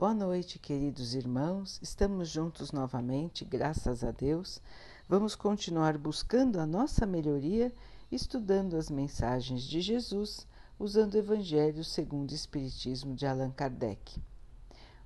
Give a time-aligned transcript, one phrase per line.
[0.00, 1.78] Boa noite, queridos irmãos.
[1.82, 4.58] Estamos juntos novamente, graças a Deus.
[5.06, 7.70] Vamos continuar buscando a nossa melhoria,
[8.10, 10.46] estudando as mensagens de Jesus,
[10.78, 14.18] usando o Evangelho segundo o Espiritismo de Allan Kardec.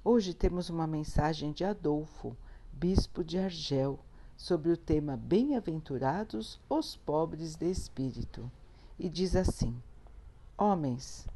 [0.04, 2.36] Hoje temos uma mensagem de Adolfo,
[2.72, 3.98] bispo de Argel,
[4.36, 8.48] sobre o tema Bem-aventurados os pobres de espírito.
[8.96, 9.76] E diz assim:
[10.56, 11.26] Homens,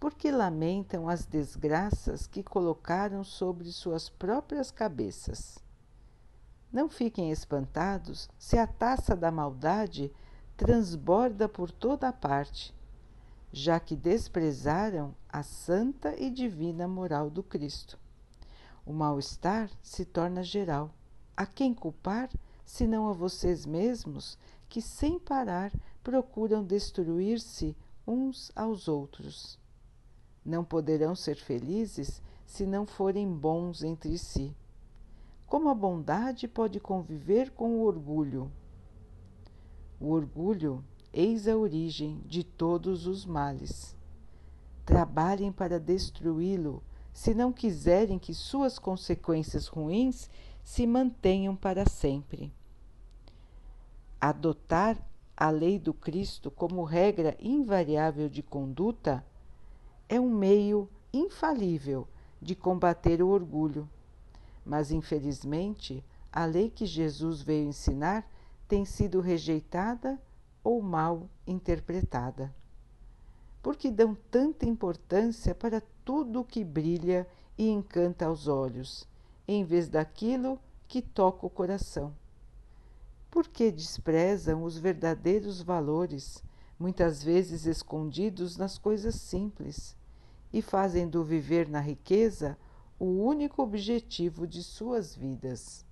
[0.00, 5.58] porque lamentam as desgraças que colocaram sobre suas próprias cabeças.
[6.72, 10.10] Não fiquem espantados se a taça da maldade
[10.56, 12.74] transborda por toda a parte,
[13.52, 17.98] já que desprezaram a santa e divina moral do Cristo.
[18.86, 20.90] O mal-estar se torna geral.
[21.36, 22.30] A quem culpar,
[22.64, 27.76] senão a vocês mesmos, que sem parar procuram destruir-se
[28.06, 29.60] uns aos outros?
[30.50, 34.52] Não poderão ser felizes se não forem bons entre si.
[35.46, 38.50] Como a bondade pode conviver com o orgulho?
[40.00, 43.96] O orgulho, eis a origem de todos os males.
[44.84, 50.28] Trabalhem para destruí-lo, se não quiserem que suas consequências ruins
[50.64, 52.52] se mantenham para sempre.
[54.20, 55.00] Adotar
[55.36, 59.24] a lei do Cristo como regra invariável de conduta
[60.10, 62.06] é um meio infalível
[62.42, 63.88] de combater o orgulho.
[64.66, 68.28] Mas, infelizmente, a lei que Jesus veio ensinar
[68.66, 70.20] tem sido rejeitada
[70.64, 72.52] ou mal interpretada.
[73.62, 77.24] Porque dão tanta importância para tudo o que brilha
[77.56, 79.06] e encanta aos olhos,
[79.46, 82.12] em vez daquilo que toca o coração.
[83.30, 86.42] Porque desprezam os verdadeiros valores,
[86.76, 89.94] muitas vezes escondidos nas coisas simples,
[90.52, 92.58] e fazem do viver na riqueza
[92.98, 95.84] o único objetivo de suas vidas.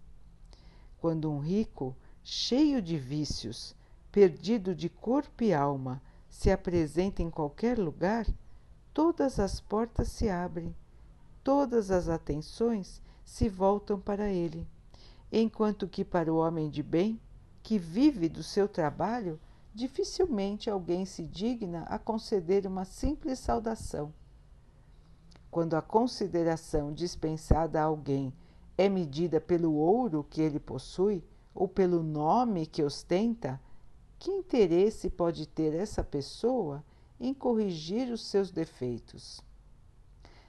[1.00, 3.74] Quando um rico, cheio de vícios,
[4.10, 8.26] perdido de corpo e alma, se apresenta em qualquer lugar,
[8.92, 10.74] todas as portas se abrem,
[11.42, 14.66] todas as atenções se voltam para ele,
[15.30, 17.20] enquanto que para o homem de bem,
[17.62, 19.38] que vive do seu trabalho,
[19.74, 24.12] dificilmente alguém se digna a conceder uma simples saudação
[25.50, 28.32] quando a consideração dispensada a alguém
[28.76, 33.60] é medida pelo ouro que ele possui ou pelo nome que ostenta,
[34.18, 36.84] que interesse pode ter essa pessoa
[37.18, 39.40] em corrigir os seus defeitos?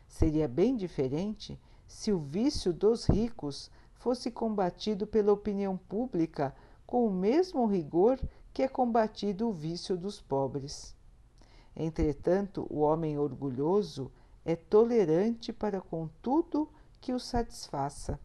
[0.08, 6.56] Seria bem diferente se o vício dos ricos fosse combatido pela opinião pública
[6.86, 8.20] com o mesmo rigor
[8.54, 10.96] que é combatido o vício dos pobres.
[11.76, 14.12] Entretanto, o homem orgulhoso
[14.46, 16.70] é tolerante para com tudo
[17.00, 18.20] que o satisfaça.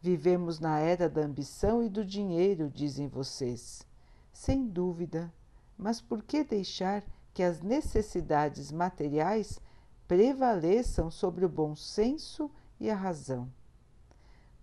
[0.00, 3.86] Vivemos na era da ambição e do dinheiro, dizem vocês.
[4.32, 5.32] Sem dúvida,
[5.78, 7.02] mas por que deixar
[7.32, 9.60] que as necessidades materiais
[10.06, 13.50] prevaleçam sobre o bom senso e a razão?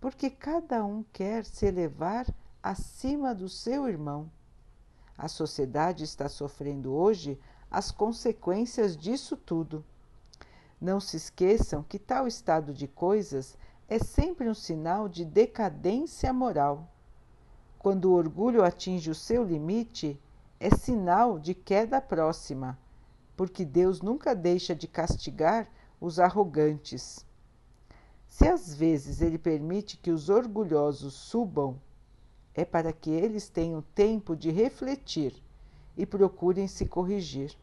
[0.00, 2.26] Porque cada um quer se elevar
[2.62, 4.30] acima do seu irmão.
[5.18, 7.38] A sociedade está sofrendo hoje
[7.70, 9.84] as consequências disso tudo.
[10.82, 13.56] Não se esqueçam que tal estado de coisas
[13.88, 16.90] é sempre um sinal de decadência moral.
[17.78, 20.20] Quando o orgulho atinge o seu limite,
[20.58, 22.76] é sinal de queda próxima,
[23.36, 25.70] porque Deus nunca deixa de castigar
[26.00, 27.24] os arrogantes.
[28.26, 31.80] Se às vezes Ele permite que os orgulhosos subam,
[32.56, 35.32] é para que eles tenham tempo de refletir
[35.96, 37.56] e procurem se corrigir.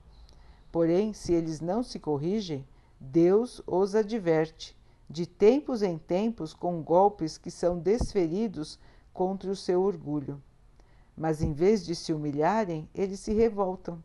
[0.72, 2.66] Porém, se eles não se corrigem,
[3.02, 4.78] Deus os adverte,
[5.10, 8.78] de tempos em tempos, com golpes que são desferidos
[9.14, 10.44] contra o seu orgulho.
[11.16, 14.04] Mas em vez de se humilharem, eles se revoltam.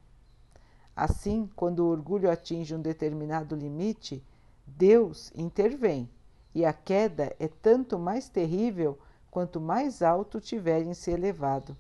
[0.95, 4.25] Assim, quando o orgulho atinge um determinado limite,
[4.65, 6.09] Deus intervém
[6.55, 8.97] e a queda é tanto mais terrível
[9.29, 11.77] quanto mais alto tiverem se elevado.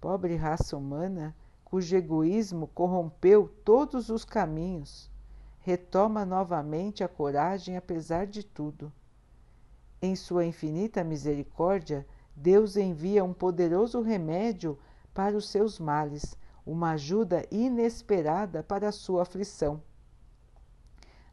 [0.00, 5.12] Pobre raça humana, cujo egoísmo corrompeu todos os caminhos
[5.64, 8.92] retoma novamente a coragem apesar de tudo.
[10.00, 12.06] Em sua infinita misericórdia,
[12.36, 14.78] Deus envia um poderoso remédio
[15.14, 19.82] para os seus males, uma ajuda inesperada para a sua aflição.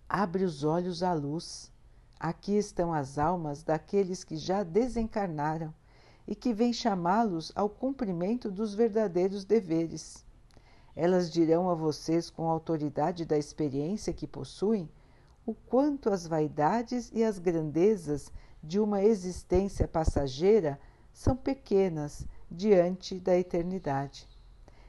[0.07, 1.69] Abre os olhos à luz.
[2.17, 5.73] Aqui estão as almas daqueles que já desencarnaram
[6.25, 10.23] e que vêm chamá-los ao cumprimento dos verdadeiros deveres.
[10.95, 14.89] Elas dirão a vocês, com a autoridade da experiência que possuem,
[15.45, 18.31] o quanto as vaidades e as grandezas
[18.63, 20.79] de uma existência passageira
[21.13, 24.27] são pequenas diante da eternidade.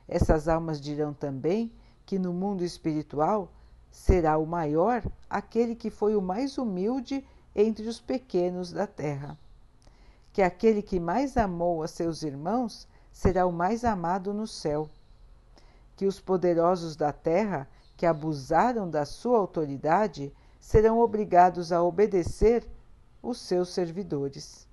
[0.07, 1.73] Essas almas dirão também
[2.05, 3.51] que no mundo espiritual
[3.91, 9.39] será o maior aquele que foi o mais humilde entre os pequenos da terra.
[10.33, 14.89] Que aquele que mais amou a seus irmãos será o mais amado no céu.
[15.97, 22.69] Que os poderosos da terra, que abusaram da sua autoridade, serão obrigados a obedecer
[23.23, 24.69] os seus servidores.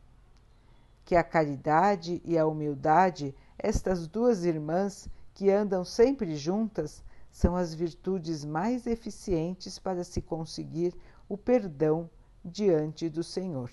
[1.03, 7.73] Que a caridade e a humildade, estas duas irmãs que andam sempre juntas, são as
[7.73, 10.95] virtudes mais eficientes para se conseguir
[11.27, 12.09] o perdão
[12.43, 13.69] diante do Senhor.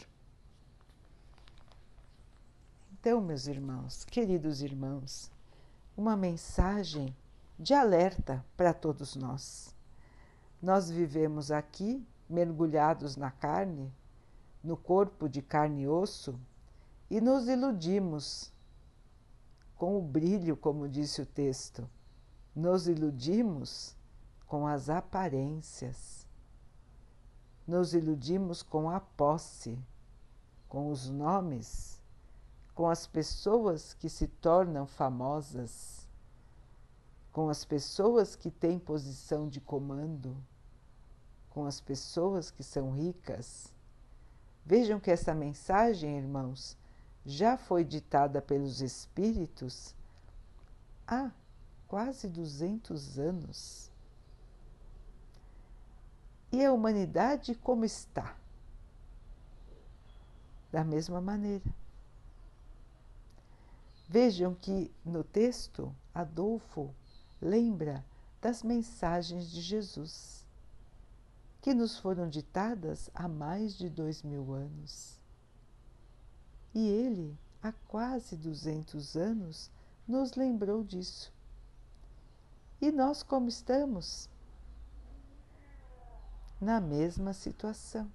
[2.93, 5.31] Então, meus irmãos, queridos irmãos,
[5.97, 7.15] uma mensagem
[7.59, 9.75] de alerta para todos nós.
[10.61, 13.93] Nós vivemos aqui mergulhados na carne,
[14.63, 16.39] no corpo de carne e osso,
[17.09, 18.53] e nos iludimos
[19.77, 21.89] com o brilho, como disse o texto,
[22.55, 23.95] nos iludimos
[24.47, 26.27] com as aparências,
[27.67, 29.79] nos iludimos com a posse,
[30.69, 32.01] com os nomes,
[32.75, 36.06] com as pessoas que se tornam famosas,
[37.37, 40.35] com as pessoas que têm posição de comando,
[41.51, 43.71] com as pessoas que são ricas.
[44.65, 46.79] Vejam que essa mensagem, irmãos,
[47.27, 49.95] já foi ditada pelos Espíritos
[51.07, 51.31] há
[51.87, 53.93] quase 200 anos.
[56.51, 58.35] E a humanidade como está?
[60.73, 61.71] Da mesma maneira.
[64.09, 66.95] Vejam que no texto Adolfo
[67.41, 68.05] lembra
[68.41, 70.47] das mensagens de Jesus,
[71.61, 75.19] que nos foram ditadas há mais de dois mil anos.
[76.75, 79.71] E ele, há quase 200 anos,
[80.07, 81.33] nos lembrou disso.
[82.81, 84.29] E nós como estamos?
[86.61, 88.11] Na mesma situação.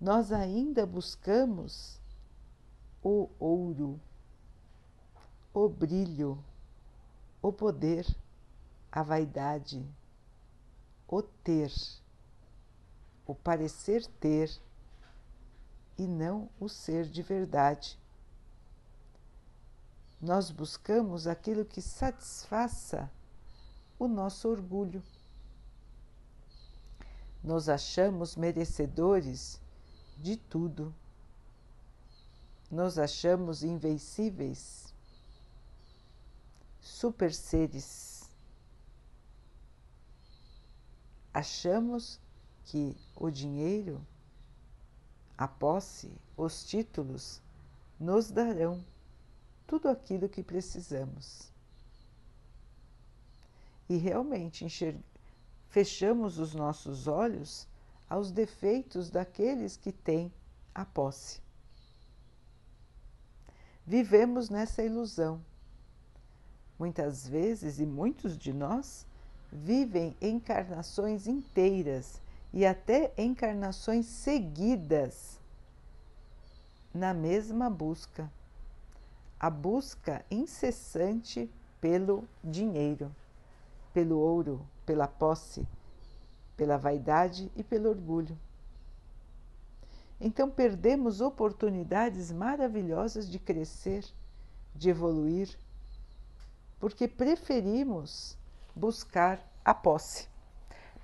[0.00, 2.00] Nós ainda buscamos
[3.02, 4.00] o ouro,
[5.52, 6.42] o brilho,
[7.42, 8.06] o poder,
[8.90, 9.84] a vaidade,
[11.08, 11.72] o ter,
[13.26, 14.50] o parecer ter
[15.98, 18.00] e não o ser de verdade
[20.20, 23.10] nós buscamos aquilo que satisfaça
[23.98, 25.02] o nosso orgulho.
[27.42, 29.58] Nos achamos merecedores
[30.18, 30.94] de tudo.
[32.70, 34.89] Nos achamos invencíveis,
[36.80, 38.28] super seres.
[41.32, 42.20] Achamos
[42.64, 44.04] que o dinheiro,
[45.36, 47.40] a posse, os títulos
[47.98, 48.84] nos darão
[49.66, 51.52] tudo aquilo que precisamos.
[53.88, 54.66] E realmente
[55.68, 57.68] fechamos os nossos olhos
[58.08, 60.32] aos defeitos daqueles que têm
[60.74, 61.40] a posse.
[63.86, 65.44] Vivemos nessa ilusão.
[66.80, 69.06] Muitas vezes, e muitos de nós,
[69.52, 72.22] vivem encarnações inteiras
[72.54, 75.38] e até encarnações seguidas
[76.94, 78.30] na mesma busca
[79.38, 81.50] a busca incessante
[81.82, 83.14] pelo dinheiro,
[83.92, 85.68] pelo ouro, pela posse,
[86.56, 88.38] pela vaidade e pelo orgulho.
[90.18, 94.02] Então perdemos oportunidades maravilhosas de crescer,
[94.74, 95.58] de evoluir,
[96.80, 98.36] porque preferimos
[98.74, 100.26] buscar a posse.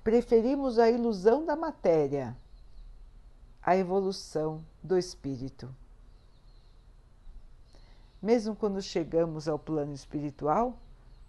[0.03, 2.35] Preferimos a ilusão da matéria,
[3.61, 5.73] a evolução do espírito.
[8.19, 10.79] Mesmo quando chegamos ao plano espiritual,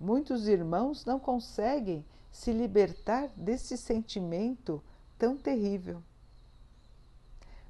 [0.00, 4.82] muitos irmãos não conseguem se libertar desse sentimento
[5.18, 6.02] tão terrível.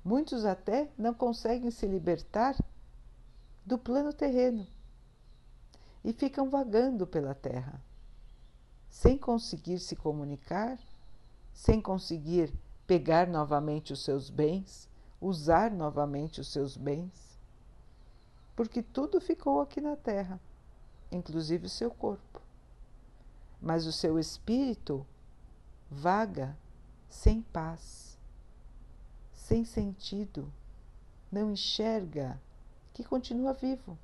[0.04, 2.54] Muitos até não conseguem se libertar
[3.66, 4.66] do plano terreno
[6.05, 7.81] e ficam vagando pela terra,
[8.88, 10.78] sem conseguir se comunicar,
[11.52, 12.52] sem conseguir
[12.87, 14.88] pegar novamente os seus bens,
[15.21, 17.28] usar novamente os seus bens
[18.59, 20.40] porque tudo ficou aqui na Terra,
[21.12, 22.43] inclusive o seu corpo.
[23.62, 25.07] Mas o seu espírito
[25.88, 26.59] vaga
[27.09, 28.19] sem paz,
[29.33, 30.52] sem sentido,
[31.31, 32.43] não enxerga
[32.93, 33.97] que continua vivo.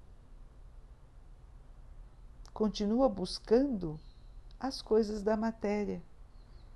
[2.55, 3.99] Continua buscando
[4.61, 6.01] as coisas da matéria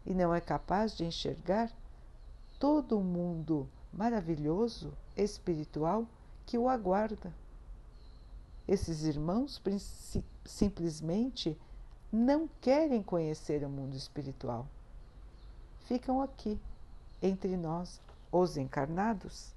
[0.05, 1.73] e não é capaz de enxergar
[2.59, 6.05] todo o mundo maravilhoso espiritual
[6.45, 7.33] que o aguarda.
[8.67, 9.63] Esses irmãos
[10.45, 11.57] simplesmente
[12.11, 14.67] não querem conhecer o mundo espiritual.
[15.83, 16.61] Ficam aqui,
[17.23, 18.01] entre nós,
[18.33, 19.55] os encarnados,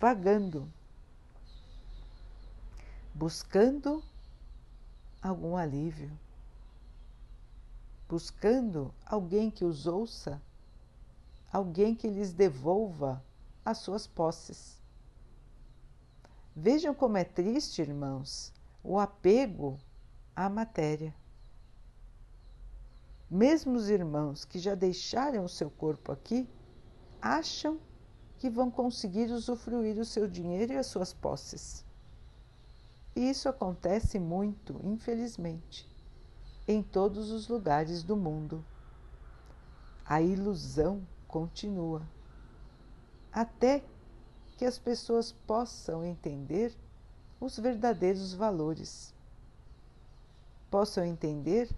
[0.00, 0.66] vagando,
[3.14, 4.02] buscando
[5.22, 6.10] algum alívio,
[8.08, 10.40] buscando alguém que os ouça,
[11.52, 13.22] alguém que lhes devolva
[13.64, 14.80] as suas posses.
[16.56, 19.78] Vejam como é triste, irmãos, o apego
[20.34, 21.14] à matéria.
[23.30, 26.48] Mesmo os irmãos que já deixaram o seu corpo aqui
[27.22, 27.78] acham
[28.38, 31.84] que vão conseguir usufruir o seu dinheiro e as suas posses.
[33.14, 35.88] E isso acontece muito, infelizmente,
[36.66, 38.64] em todos os lugares do mundo.
[40.04, 42.02] A ilusão continua
[43.32, 43.84] até
[44.56, 46.76] que as pessoas possam entender
[47.40, 49.14] os verdadeiros valores,
[50.70, 51.70] possam entender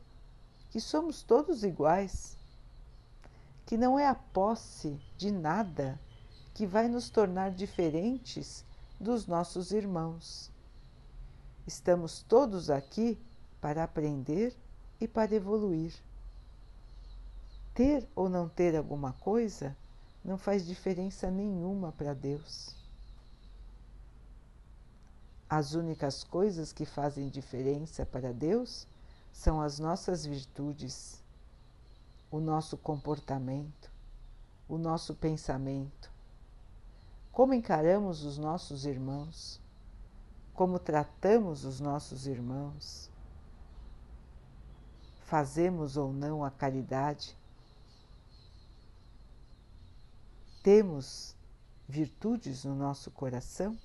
[0.70, 2.36] que somos todos iguais,
[3.66, 6.00] que não é a posse de nada
[6.54, 8.64] que vai nos tornar diferentes
[8.98, 10.50] dos nossos irmãos.
[11.66, 13.18] Estamos todos aqui
[13.60, 14.56] para aprender
[15.00, 15.94] e para evoluir.
[17.74, 19.76] Ter ou não ter alguma coisa
[20.24, 22.74] não faz diferença nenhuma para Deus.
[25.48, 28.86] As únicas coisas que fazem diferença para Deus
[29.32, 31.22] são as nossas virtudes,
[32.30, 33.90] o nosso comportamento,
[34.68, 36.10] o nosso pensamento,
[37.30, 39.61] como encaramos os nossos irmãos,
[40.54, 43.10] como tratamos os nossos irmãos,
[45.24, 47.36] fazemos ou não a caridade,
[50.62, 51.34] temos
[51.88, 53.78] virtudes no nosso coração.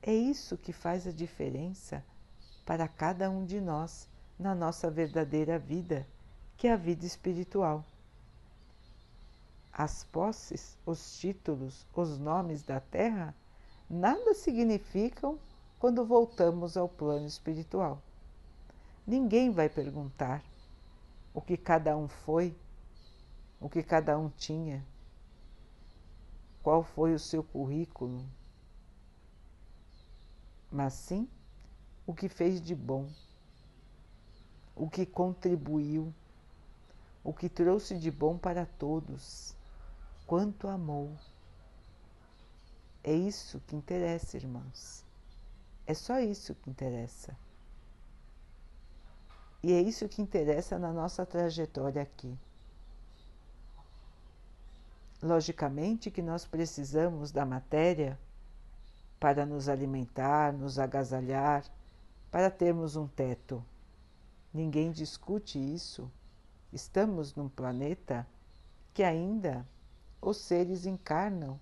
[0.00, 2.04] É isso que faz a diferença
[2.64, 6.06] para cada um de nós na nossa verdadeira vida,
[6.56, 7.84] que é a vida espiritual.
[9.72, 13.34] As posses, os títulos, os nomes da terra
[13.88, 15.38] nada significam
[15.78, 18.02] quando voltamos ao plano espiritual.
[19.06, 20.42] Ninguém vai perguntar
[21.32, 22.54] o que cada um foi,
[23.60, 24.84] o que cada um tinha,
[26.62, 28.24] qual foi o seu currículo,
[30.70, 31.28] mas sim
[32.06, 33.08] o que fez de bom,
[34.76, 36.12] o que contribuiu,
[37.24, 39.54] o que trouxe de bom para todos,
[40.26, 41.16] quanto amou.
[43.08, 45.02] É isso que interessa, irmãos.
[45.86, 47.34] É só isso que interessa.
[49.62, 52.38] E é isso que interessa na nossa trajetória aqui.
[55.22, 58.20] Logicamente que nós precisamos da matéria
[59.18, 61.64] para nos alimentar, nos agasalhar,
[62.30, 63.64] para termos um teto.
[64.52, 66.12] Ninguém discute isso.
[66.70, 68.26] Estamos num planeta
[68.92, 69.66] que ainda
[70.20, 71.58] os seres encarnam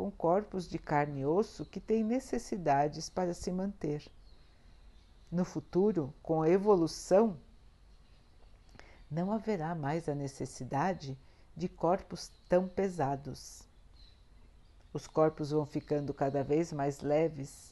[0.00, 4.02] com corpos de carne e osso que têm necessidades para se manter.
[5.30, 7.36] No futuro, com a evolução,
[9.10, 11.18] não haverá mais a necessidade
[11.54, 13.68] de corpos tão pesados.
[14.90, 17.70] Os corpos vão ficando cada vez mais leves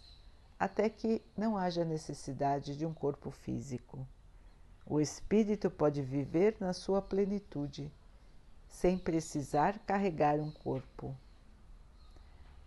[0.59, 4.07] até que não haja necessidade de um corpo físico.
[4.85, 7.91] O espírito pode viver na sua plenitude,
[8.69, 11.17] sem precisar carregar um corpo.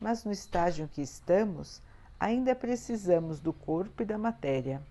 [0.01, 1.79] Mas no estágio em que estamos,
[2.19, 4.81] ainda precisamos do corpo e da matéria.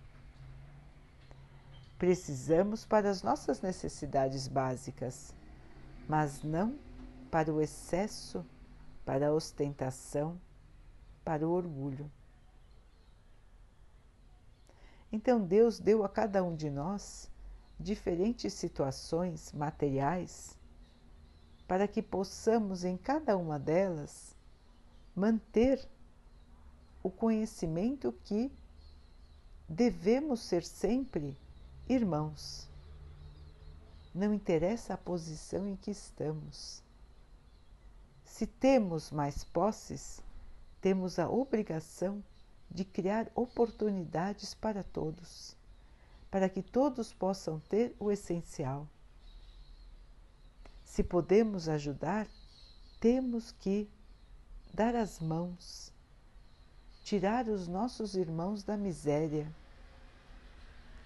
[1.98, 5.34] Precisamos para as nossas necessidades básicas,
[6.08, 6.78] mas não
[7.28, 8.46] para o excesso,
[9.04, 10.40] para a ostentação,
[11.24, 12.08] para o orgulho.
[15.10, 17.28] Então Deus deu a cada um de nós
[17.80, 20.56] diferentes situações materiais
[21.66, 24.38] para que possamos em cada uma delas
[25.14, 25.86] manter
[27.02, 28.50] o conhecimento que
[29.68, 31.36] devemos ser sempre
[31.88, 32.68] irmãos.
[34.14, 36.82] Não interessa a posição em que estamos.
[38.24, 40.20] Se temos mais posses,
[40.80, 42.22] temos a obrigação
[42.70, 45.56] de criar oportunidades para todos,
[46.30, 48.86] para que todos possam ter o essencial.
[50.84, 52.26] Se podemos ajudar,
[53.00, 53.88] temos que
[54.72, 55.92] dar as mãos,
[57.02, 59.52] tirar os nossos irmãos da miséria,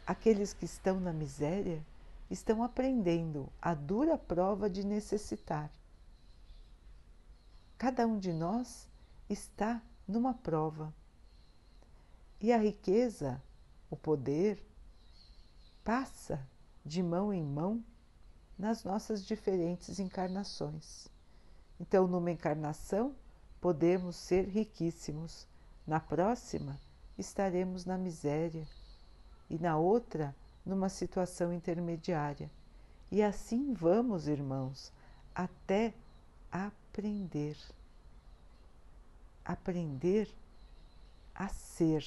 [0.06, 1.84] aqueles que estão na miséria
[2.30, 5.70] estão aprendendo a dura prova de necessitar.
[7.78, 8.88] Cada um de nós
[9.28, 10.92] está numa prova.
[12.40, 13.42] E a riqueza,
[13.90, 14.62] o poder,
[15.82, 16.46] passa
[16.84, 17.82] de mão em mão
[18.58, 21.08] nas nossas diferentes encarnações.
[21.80, 23.14] Então, numa encarnação,
[23.64, 25.46] podemos ser riquíssimos,
[25.86, 26.78] na próxima,
[27.16, 28.68] estaremos na miséria,
[29.48, 32.50] e na outra, numa situação intermediária.
[33.10, 34.92] E assim vamos, irmãos,
[35.34, 35.94] até
[36.52, 37.56] aprender.
[39.42, 40.28] Aprender
[41.34, 42.06] a ser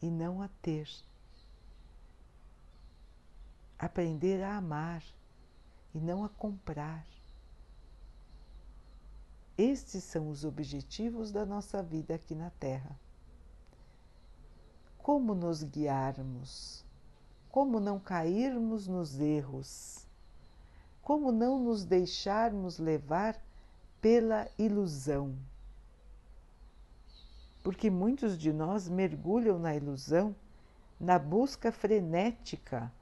[0.00, 0.88] e não a ter.
[3.78, 5.02] Aprender a amar
[5.94, 7.04] e não a comprar.
[9.58, 12.98] Estes são os objetivos da nossa vida aqui na Terra.
[14.98, 16.84] Como nos guiarmos?
[17.50, 20.06] Como não cairmos nos erros?
[21.00, 23.40] Como não nos deixarmos levar
[24.00, 25.34] pela ilusão?
[27.62, 30.36] Porque muitos de nós mergulham na ilusão,
[31.00, 32.92] na busca frenética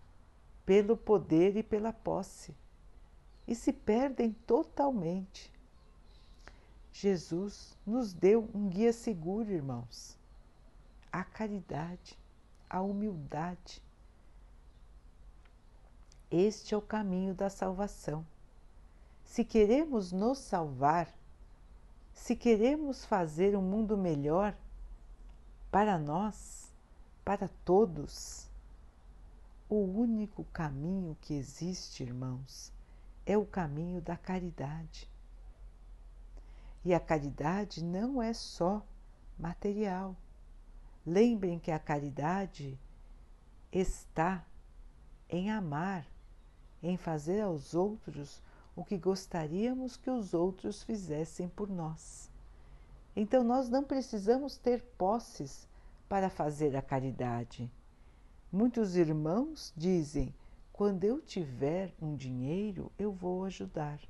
[0.64, 2.54] pelo poder e pela posse
[3.46, 5.53] e se perdem totalmente.
[6.96, 10.16] Jesus nos deu um guia seguro, irmãos.
[11.10, 12.16] A caridade,
[12.70, 13.82] a humildade.
[16.30, 18.24] Este é o caminho da salvação.
[19.24, 21.12] Se queremos nos salvar,
[22.12, 24.56] se queremos fazer um mundo melhor
[25.72, 26.72] para nós,
[27.24, 28.48] para todos,
[29.68, 32.72] o único caminho que existe, irmãos,
[33.26, 35.12] é o caminho da caridade.
[36.85, 38.85] E a caridade não é só
[39.38, 40.14] material.
[41.07, 42.79] Lembrem que a caridade
[43.73, 44.45] está
[45.29, 46.07] em amar,
[46.83, 48.43] em fazer aos outros
[48.76, 52.31] o que gostaríamos que os outros fizessem por nós.
[53.16, 55.68] Então, nós não precisamos ter posses
[56.09, 57.70] para fazer a caridade.
[58.51, 60.35] Muitos irmãos dizem:
[60.73, 64.01] quando eu tiver um dinheiro, eu vou ajudar.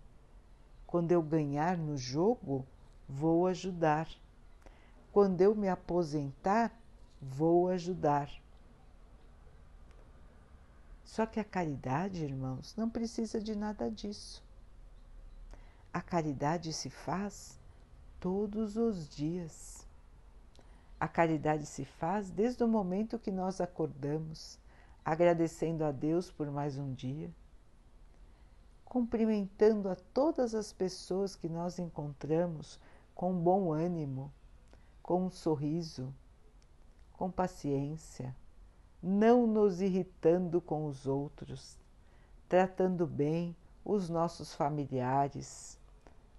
[0.94, 2.64] Quando eu ganhar no jogo,
[3.08, 4.08] vou ajudar.
[5.10, 6.70] Quando eu me aposentar,
[7.20, 8.30] vou ajudar.
[11.04, 14.40] Só que a caridade, irmãos, não precisa de nada disso.
[15.92, 17.58] A caridade se faz
[18.20, 19.84] todos os dias.
[21.00, 24.60] A caridade se faz desde o momento que nós acordamos,
[25.04, 27.32] agradecendo a Deus por mais um dia
[28.94, 32.78] cumprimentando a todas as pessoas que nós encontramos
[33.12, 34.32] com bom ânimo,
[35.02, 36.14] com um sorriso,
[37.14, 38.32] com paciência,
[39.02, 41.76] não nos irritando com os outros,
[42.48, 45.76] tratando bem os nossos familiares,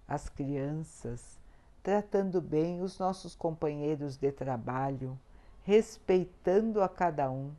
[0.08, 1.38] as crianças,
[1.82, 5.18] tratando bem os nossos companheiros de trabalho,
[5.62, 7.52] respeitando a cada um,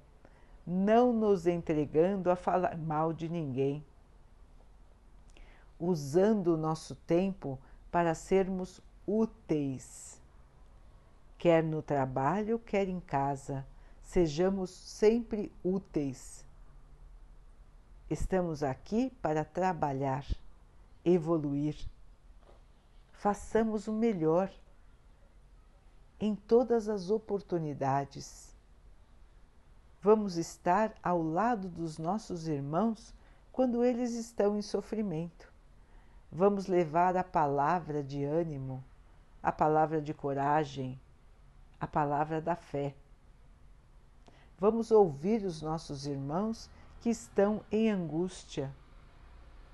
[0.66, 3.86] não nos entregando a falar mal de ninguém
[5.80, 7.60] usando o nosso tempo
[7.92, 10.22] para sermos úteis,
[11.38, 13.66] quer no trabalho, quer em casa,
[14.02, 16.46] sejamos sempre úteis.
[18.10, 20.26] Estamos aqui para trabalhar,
[21.04, 21.76] evoluir.
[23.12, 24.52] Façamos o melhor
[26.20, 28.56] em todas as oportunidades.
[30.02, 33.14] Vamos estar ao lado dos nossos irmãos
[33.52, 35.52] quando eles estão em sofrimento.
[36.32, 38.84] Vamos levar a palavra de ânimo,
[39.42, 41.00] a palavra de coragem,
[41.80, 42.94] a palavra da fé.
[44.60, 48.74] Vamos ouvir os nossos irmãos que estão em angústia.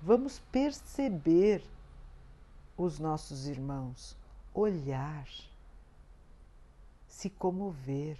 [0.00, 1.64] Vamos perceber
[2.76, 4.16] os nossos irmãos,
[4.52, 5.26] olhar,
[7.08, 8.18] se comover,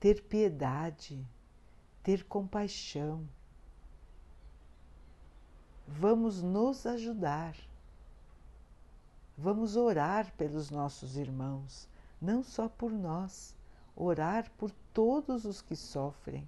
[0.00, 1.24] ter piedade,
[2.02, 3.26] ter compaixão
[5.86, 7.56] vamos nos ajudar.
[9.36, 11.88] Vamos orar pelos nossos irmãos,
[12.20, 13.56] não só por nós,
[13.96, 16.46] orar por todos os que sofrem.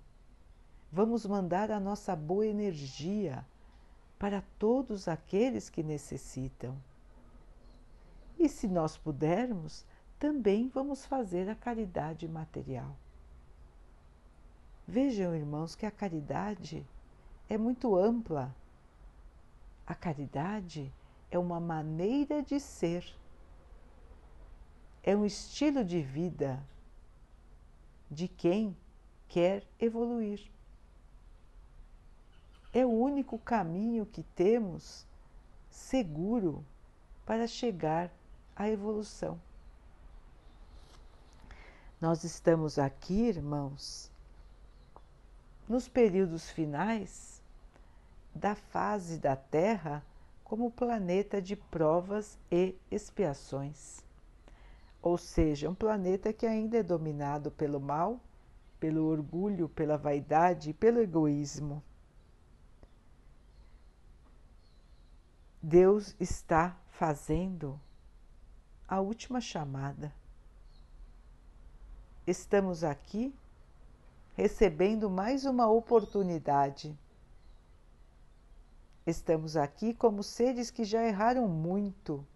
[0.92, 3.44] Vamos mandar a nossa boa energia
[4.18, 6.77] para todos aqueles que necessitam.
[8.38, 9.85] E se nós pudermos,
[10.18, 12.97] também vamos fazer a caridade material.
[14.87, 16.87] Vejam, irmãos, que a caridade
[17.49, 18.55] é muito ampla
[19.87, 20.92] a caridade
[21.31, 23.05] é uma maneira de ser,
[25.03, 26.62] é um estilo de vida
[28.11, 28.77] de quem
[29.29, 30.51] quer evoluir.
[32.73, 35.07] É o único caminho que temos
[35.70, 36.64] seguro
[37.27, 38.11] para chegar
[38.57, 39.40] à evolução.
[42.01, 44.11] Nós estamos aqui, irmãos,
[45.68, 47.34] nos períodos finais
[48.35, 50.05] da fase da Terra
[50.42, 54.05] como planeta de provas e expiações.
[55.01, 58.20] Ou seja, um planeta que ainda é dominado pelo mal,
[58.81, 61.83] pelo orgulho, pela vaidade e pelo egoísmo.
[65.62, 67.81] Deus está fazendo
[68.87, 70.12] a última chamada.
[72.27, 73.35] Estamos aqui
[74.35, 76.99] recebendo mais uma oportunidade.
[79.07, 82.27] Estamos aqui como seres que já erraram muito,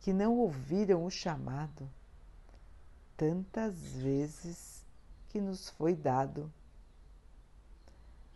[0.00, 1.88] que não ouviram o chamado
[3.16, 4.84] tantas vezes
[5.28, 6.50] que nos foi dado.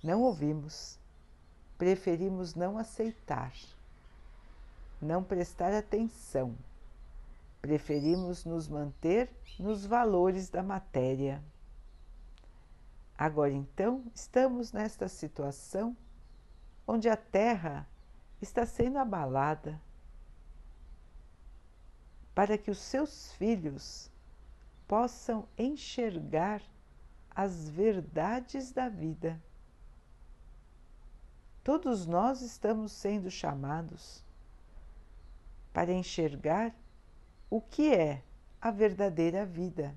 [0.03, 0.99] Não ouvimos,
[1.79, 3.55] preferimos não aceitar,
[5.01, 6.55] não prestar atenção
[7.64, 11.43] Preferimos nos manter nos valores da matéria.
[13.16, 15.96] Agora então, estamos nesta situação
[16.87, 17.88] onde a Terra
[18.42, 19.81] está sendo abalada
[22.35, 24.11] para que os seus filhos
[24.88, 26.61] possam enxergar
[27.31, 29.40] as verdades da vida.
[31.62, 34.22] Todos nós estamos sendo chamados
[35.72, 36.74] para enxergar
[37.48, 38.22] o que é
[38.61, 39.94] a verdadeira vida.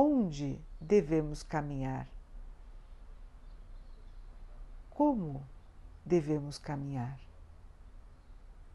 [0.00, 2.06] Onde devemos caminhar?
[4.88, 5.44] Como
[6.04, 7.18] devemos caminhar?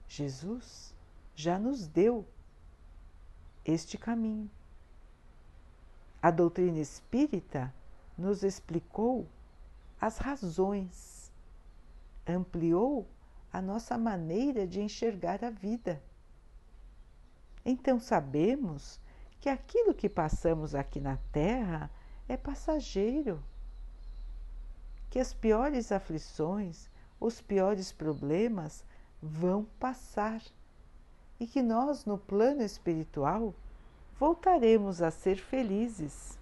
[0.06, 0.94] Jesus
[1.34, 2.28] já nos deu
[3.64, 4.52] este caminho.
[6.22, 7.74] A doutrina espírita
[8.18, 9.26] nos explicou
[10.02, 11.32] as razões,
[12.28, 13.08] ampliou
[13.50, 16.04] a nossa maneira de enxergar a vida.
[17.64, 19.00] Então sabemos
[19.44, 21.92] que aquilo que passamos aqui na Terra
[22.30, 23.44] é passageiro,
[25.10, 28.86] que as piores aflições, os piores problemas
[29.22, 30.42] vão passar
[31.42, 33.54] e que nós, no plano espiritual,
[34.18, 36.40] voltaremos a ser felizes.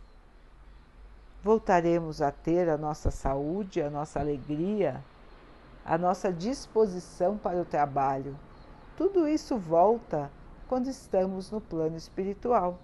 [1.41, 5.03] Voltaremos a ter a nossa saúde, a nossa alegria,
[5.83, 8.37] a nossa disposição para o trabalho.
[8.95, 10.31] Tudo isso volta
[10.67, 12.77] quando estamos no plano espiritual.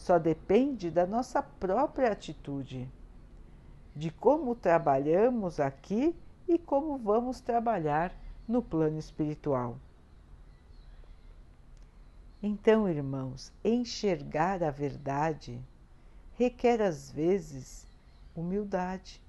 [0.00, 2.90] Só depende da nossa própria atitude,
[3.94, 6.16] de como trabalhamos aqui
[6.48, 8.10] e como vamos trabalhar
[8.48, 9.76] no plano espiritual.
[12.42, 15.60] Então, irmãos, enxergar a verdade
[16.32, 17.86] requer às vezes
[18.34, 19.20] humildade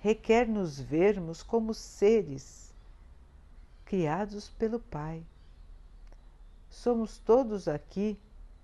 [0.00, 2.70] requer nos vermos como seres
[3.86, 5.24] criados pelo Pai.
[6.74, 8.18] Somos todos aqui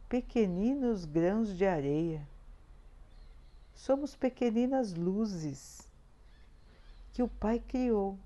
[0.08, 2.26] pequeninos grãos de areia.
[3.74, 5.88] Somos pequeninas luzes
[7.12, 8.18] que o Pai criou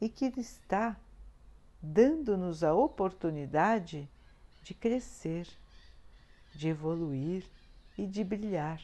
[0.00, 0.96] e que está
[1.80, 4.08] dando-nos a oportunidade
[4.62, 5.48] de crescer,
[6.54, 7.44] de evoluir
[7.96, 8.80] e de brilhar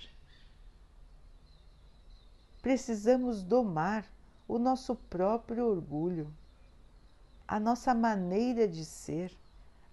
[2.64, 4.06] precisamos domar
[4.48, 6.32] o nosso próprio orgulho,
[7.46, 9.36] a nossa maneira de ser,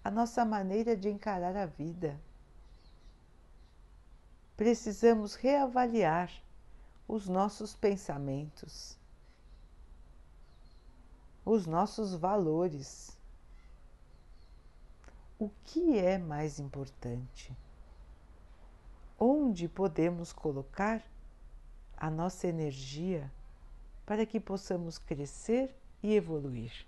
[0.02, 2.18] a nossa maneira de encarar a vida.
[4.56, 6.32] Precisamos reavaliar
[7.06, 8.98] os nossos pensamentos,
[11.44, 13.16] os nossos valores.
[15.38, 17.54] O que é mais importante?
[19.18, 21.02] Onde podemos colocar
[21.96, 23.30] a nossa energia
[24.06, 26.86] para que possamos crescer e evoluir.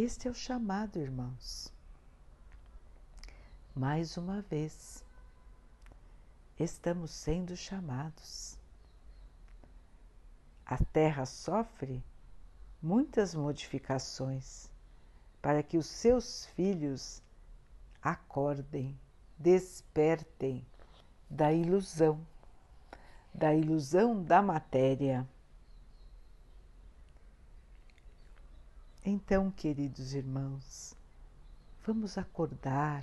[0.00, 1.72] Este é o chamado, irmãos.
[3.74, 5.04] Mais uma vez,
[6.56, 8.56] estamos sendo chamados.
[10.64, 12.00] A Terra sofre
[12.80, 14.70] muitas modificações
[15.42, 17.20] para que os seus filhos
[18.00, 18.96] acordem,
[19.36, 20.64] despertem
[21.28, 22.24] da ilusão,
[23.34, 25.28] da ilusão da matéria.
[29.10, 30.94] Então, queridos irmãos,
[31.82, 33.02] vamos acordar,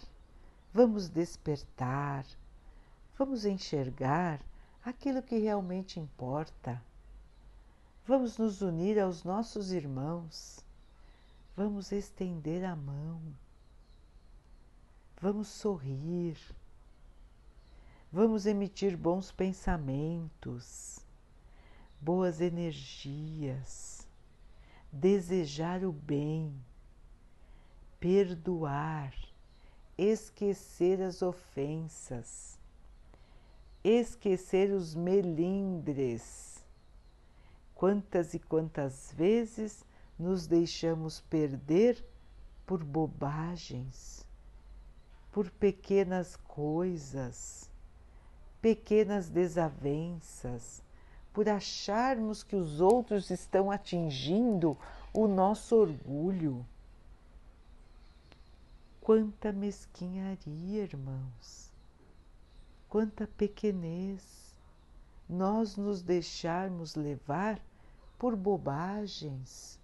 [0.71, 2.23] vamos despertar,
[3.17, 4.39] vamos enxergar
[4.83, 6.79] aquilo que realmente importa.
[8.05, 10.63] Vamos nos unir aos nossos irmãos.
[11.57, 13.19] Vamos estender a mão.
[15.19, 16.37] Vamos sorrir.
[18.11, 20.99] Vamos emitir bons pensamentos,
[21.99, 24.04] boas energias,
[24.95, 26.55] desejar o bem,
[27.99, 29.13] perdoar,
[29.97, 32.57] esquecer as ofensas,
[33.83, 36.63] esquecer os melindres.
[37.73, 39.83] Quantas e quantas vezes
[40.17, 42.01] nos deixamos perder
[42.65, 44.25] por bobagens,
[45.29, 47.69] por pequenas coisas,
[48.61, 50.81] pequenas desavenças,
[51.35, 54.77] por acharmos que os outros estão atingindo
[55.13, 56.65] o nosso orgulho.
[59.01, 61.73] Quanta mesquinharia, irmãos,
[62.87, 64.55] quanta pequenez
[65.27, 67.59] nós nos deixarmos levar
[68.17, 69.77] por bobagens,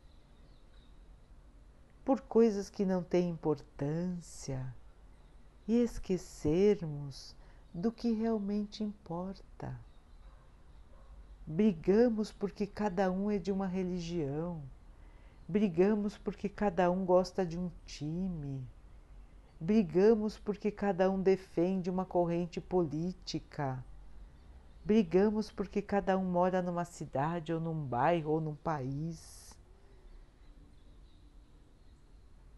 [2.05, 4.73] por coisas que não têm importância
[5.67, 7.35] e esquecermos
[7.73, 9.77] do que realmente importa.
[11.53, 14.63] Brigamos porque cada um é de uma religião,
[15.45, 18.65] brigamos porque cada um gosta de um time,
[19.59, 23.83] brigamos porque cada um defende uma corrente política,
[24.85, 29.53] brigamos porque cada um mora numa cidade ou num bairro ou num país.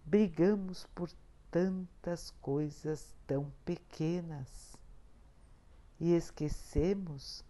[0.05, 1.09] Brigamos por
[1.49, 4.77] tantas coisas tão pequenas.
[5.99, 7.43] E esquecemos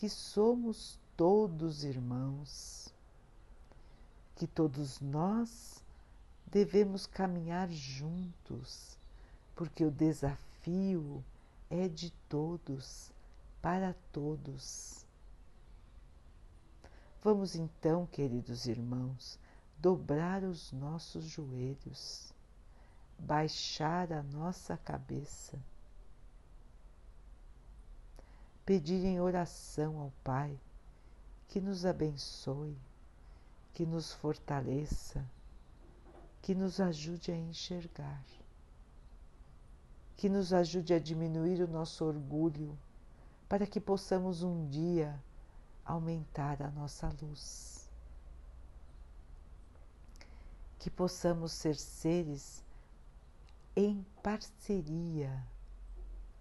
[0.00, 2.88] que somos todos irmãos,
[4.34, 5.84] que todos nós
[6.46, 8.96] devemos caminhar juntos,
[9.54, 11.22] porque o desafio
[11.68, 13.12] é de todos,
[13.60, 15.04] para todos.
[17.22, 19.38] Vamos então, queridos irmãos,
[19.76, 22.32] dobrar os nossos joelhos,
[23.18, 25.58] baixar a nossa cabeça
[28.64, 30.58] pedir em oração ao Pai
[31.48, 32.78] que nos abençoe,
[33.74, 35.28] que nos fortaleça,
[36.40, 38.24] que nos ajude a enxergar,
[40.16, 42.78] que nos ajude a diminuir o nosso orgulho,
[43.48, 45.20] para que possamos um dia
[45.84, 47.90] aumentar a nossa luz.
[50.78, 52.64] Que possamos ser seres
[53.74, 55.44] em parceria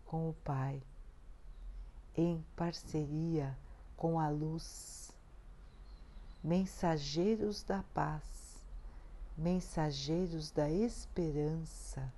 [0.06, 0.82] com o Pai
[2.16, 3.58] em parceria
[3.96, 5.12] com a luz,
[6.44, 8.24] mensageiros da paz,
[9.38, 12.14] mensageiros da esperança,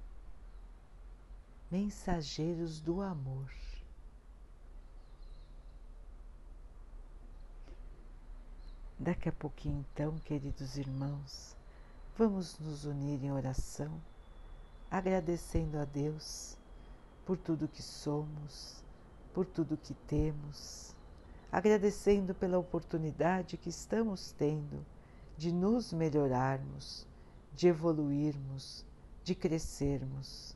[1.69, 3.51] mensageiros do amor.
[8.99, 11.55] Daqui a pouquinho, então, queridos irmãos,
[12.15, 13.99] vamos nos unir em oração,
[14.91, 16.55] agradecendo a Deus
[17.25, 18.83] por tudo que somos
[19.33, 20.95] por tudo que temos,
[21.51, 24.85] agradecendo pela oportunidade que estamos tendo
[25.37, 27.07] de nos melhorarmos,
[27.53, 28.85] de evoluirmos,
[29.23, 30.55] de crescermos.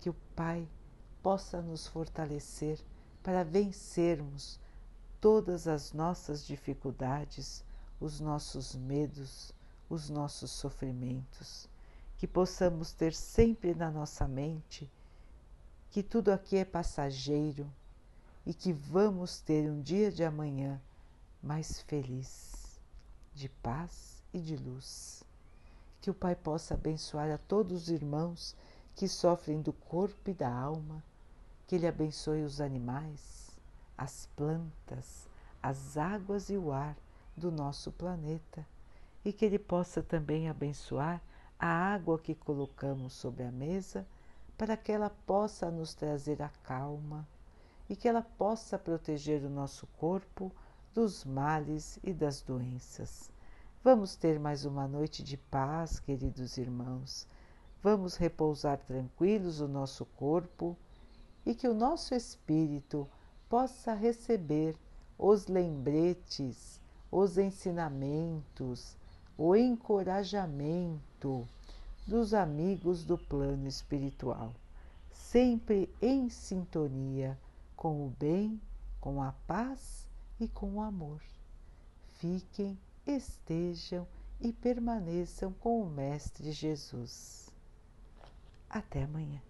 [0.00, 0.66] Que o Pai
[1.22, 2.78] possa nos fortalecer
[3.22, 4.58] para vencermos
[5.20, 7.64] todas as nossas dificuldades,
[8.00, 9.52] os nossos medos,
[9.88, 11.68] os nossos sofrimentos.
[12.16, 14.90] Que possamos ter sempre na nossa mente
[15.90, 17.70] que tudo aqui é passageiro
[18.50, 20.80] e que vamos ter um dia de amanhã
[21.40, 22.80] mais feliz,
[23.32, 25.22] de paz e de luz.
[26.00, 28.56] Que o Pai possa abençoar a todos os irmãos
[28.96, 31.00] que sofrem do corpo e da alma,
[31.64, 33.56] que Ele abençoe os animais,
[33.96, 35.28] as plantas,
[35.62, 36.96] as águas e o ar
[37.36, 38.66] do nosso planeta
[39.24, 41.22] e que Ele possa também abençoar
[41.56, 44.04] a água que colocamos sobre a mesa
[44.58, 47.24] para que ela possa nos trazer a calma
[47.90, 50.52] e que ela possa proteger o nosso corpo
[50.94, 53.32] dos males e das doenças.
[53.82, 57.26] Vamos ter mais uma noite de paz, queridos irmãos.
[57.82, 60.76] Vamos repousar tranquilos o nosso corpo
[61.44, 63.08] e que o nosso espírito
[63.48, 64.76] possa receber
[65.18, 68.96] os lembretes, os ensinamentos,
[69.36, 71.44] o encorajamento
[72.06, 74.54] dos amigos do plano espiritual,
[75.10, 77.36] sempre em sintonia
[77.80, 78.60] com o bem,
[79.00, 80.06] com a paz
[80.38, 81.22] e com o amor.
[82.18, 84.06] Fiquem, estejam
[84.38, 87.48] e permaneçam com o Mestre Jesus.
[88.68, 89.40] Até amanhã.